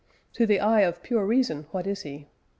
[0.33, 2.25] To the eye of pure Reason what is he?